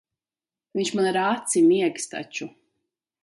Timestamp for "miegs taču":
1.67-2.49